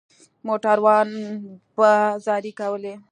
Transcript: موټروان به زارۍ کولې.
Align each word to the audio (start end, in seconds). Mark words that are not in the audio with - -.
موټروان 0.47 1.09
به 1.77 1.91
زارۍ 2.25 2.51
کولې. 2.59 2.93